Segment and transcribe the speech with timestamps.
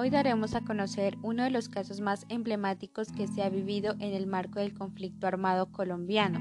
[0.00, 4.14] Hoy daremos a conocer uno de los casos más emblemáticos que se ha vivido en
[4.14, 6.38] el marco del conflicto armado colombiano,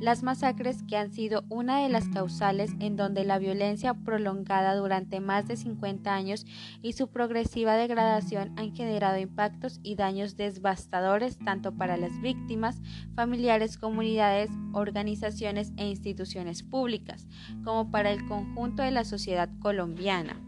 [0.00, 5.20] las masacres que han sido una de las causales en donde la violencia prolongada durante
[5.20, 6.46] más de 50 años
[6.80, 12.80] y su progresiva degradación han generado impactos y daños devastadores tanto para las víctimas,
[13.14, 17.28] familiares, comunidades, organizaciones e instituciones públicas,
[17.64, 20.40] como para el conjunto de la sociedad colombiana.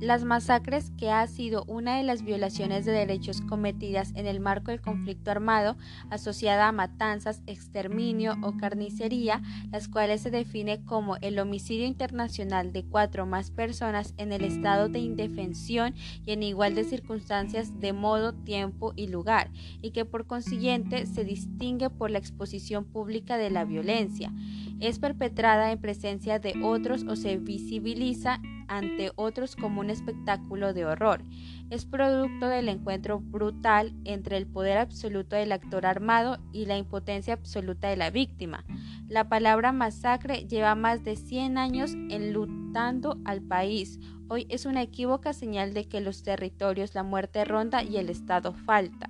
[0.00, 4.70] Las masacres, que ha sido una de las violaciones de derechos cometidas en el marco
[4.70, 5.76] del conflicto armado,
[6.08, 12.82] asociada a matanzas, exterminio o carnicería, las cuales se define como el homicidio internacional de
[12.82, 15.94] cuatro o más personas en el estado de indefensión
[16.24, 19.50] y en igual de circunstancias de modo, tiempo y lugar,
[19.82, 24.32] y que por consiguiente se distingue por la exposición pública de la violencia.
[24.80, 30.86] Es perpetrada en presencia de otros o se visibiliza ante otros como un espectáculo de
[30.86, 31.22] horror.
[31.70, 37.34] Es producto del encuentro brutal entre el poder absoluto del actor armado y la impotencia
[37.34, 38.64] absoluta de la víctima.
[39.08, 43.98] La palabra masacre lleva más de 100 años enlutando al país.
[44.28, 48.52] Hoy es una equívoca señal de que los territorios, la muerte ronda y el Estado
[48.52, 49.09] falta.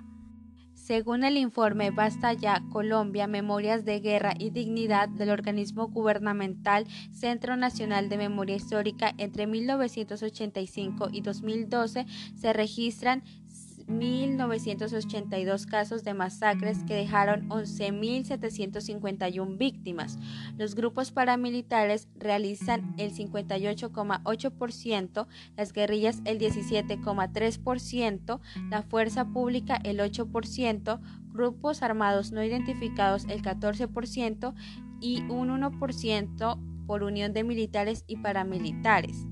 [0.91, 7.55] Según el informe Basta ya Colombia, Memorias de Guerra y Dignidad del organismo gubernamental Centro
[7.57, 13.23] Nacional de Memoria Histórica, entre 1985 y 2012 se registran
[13.86, 20.19] 1.982 casos de masacres que dejaron 11.751 víctimas.
[20.56, 31.00] Los grupos paramilitares realizan el 58,8%, las guerrillas el 17,3%, la fuerza pública el 8%,
[31.33, 34.55] grupos armados no identificados el 14%
[35.00, 39.27] y un 1% por unión de militares y paramilitares.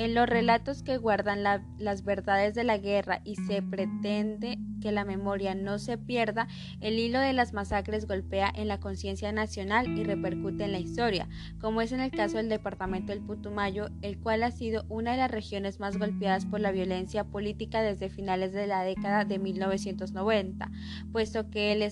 [0.00, 5.04] En los relatos que guardan las verdades de la guerra y se pretende que la
[5.04, 6.48] memoria no se pierda,
[6.80, 11.28] el hilo de las masacres golpea en la conciencia nacional y repercute en la historia,
[11.60, 15.18] como es en el caso del departamento del Putumayo, el cual ha sido una de
[15.18, 20.70] las regiones más golpeadas por la violencia política desde finales de la década de 1990,
[21.12, 21.82] puesto que el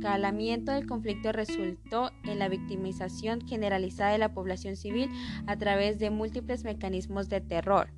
[0.00, 5.10] escalamiento del conflicto resultó en la victimización generalizada de la población civil
[5.46, 7.90] a través de múltiples mecanismos de terror.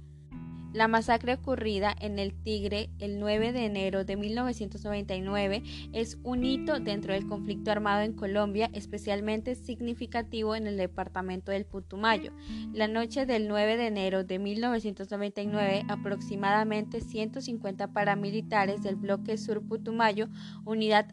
[0.72, 5.62] La masacre ocurrida en el Tigre el 9 de enero de 1999
[5.92, 11.66] es un hito dentro del conflicto armado en Colombia, especialmente significativo en el departamento del
[11.66, 12.32] Putumayo.
[12.72, 20.30] La noche del 9 de enero de 1999, aproximadamente 150 paramilitares del bloque Sur Putumayo,
[20.64, 21.10] unidad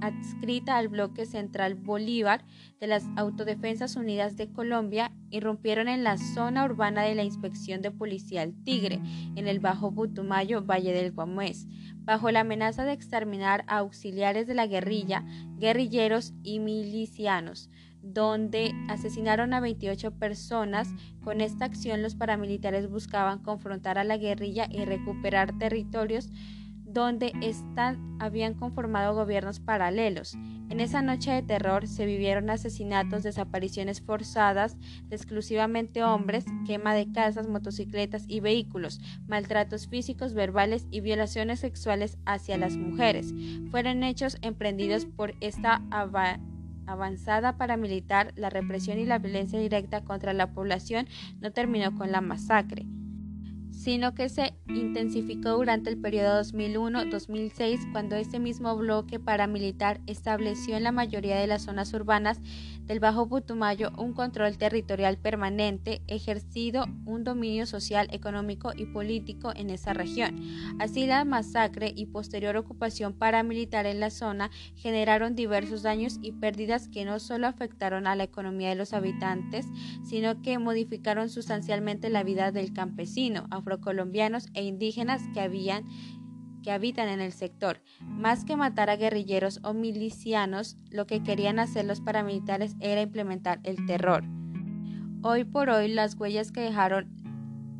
[0.00, 2.46] adscrita al bloque central Bolívar
[2.80, 7.90] de las Autodefensas Unidas de Colombia, irrumpieron en la zona urbana de la Inspección de
[7.90, 9.01] Policía El Tigre
[9.36, 11.66] en el Bajo Putumayo, Valle del Guamués,
[12.04, 15.24] bajo la amenaza de exterminar a auxiliares de la guerrilla,
[15.58, 17.70] guerrilleros y milicianos,
[18.02, 20.88] donde asesinaron a 28 personas.
[21.22, 26.30] Con esta acción los paramilitares buscaban confrontar a la guerrilla y recuperar territorios
[26.92, 27.32] donde
[28.18, 30.34] habían conformado gobiernos paralelos.
[30.68, 34.76] En esa noche de terror se vivieron asesinatos, desapariciones forzadas
[35.08, 42.16] de exclusivamente hombres, quema de casas, motocicletas y vehículos, maltratos físicos, verbales y violaciones sexuales
[42.24, 43.34] hacia las mujeres.
[43.70, 45.82] Fueron hechos emprendidos por esta
[46.86, 51.06] avanzada paramilitar, la represión y la violencia directa contra la población
[51.40, 52.86] no terminó con la masacre
[53.82, 60.84] sino que se intensificó durante el periodo 2001-2006 cuando este mismo bloque paramilitar estableció en
[60.84, 62.40] la mayoría de las zonas urbanas
[62.86, 69.70] del Bajo Putumayo un control territorial permanente, ejercido un dominio social, económico y político en
[69.70, 70.40] esa región.
[70.78, 76.88] Así la masacre y posterior ocupación paramilitar en la zona generaron diversos daños y pérdidas
[76.88, 79.66] que no solo afectaron a la economía de los habitantes,
[80.04, 85.84] sino que modificaron sustancialmente la vida del campesino, afrocolombianos e indígenas que habían
[86.62, 87.80] que habitan en el sector.
[88.00, 93.58] Más que matar a guerrilleros o milicianos, lo que querían hacer los paramilitares era implementar
[93.64, 94.22] el terror.
[95.22, 97.21] Hoy por hoy las huellas que dejaron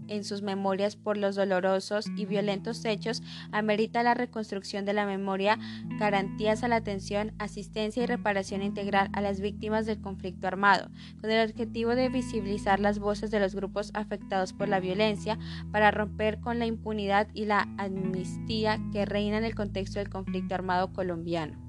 [0.09, 5.59] en sus memorias por los dolorosos y violentos hechos, amerita la reconstrucción de la memoria,
[5.99, 10.91] garantías a la atención, asistencia y reparación integral a las víctimas del conflicto armado,
[11.21, 15.39] con el objetivo de visibilizar las voces de los grupos afectados por la violencia
[15.71, 20.55] para romper con la impunidad y la amnistía que reina en el contexto del conflicto
[20.55, 21.62] armado colombiano.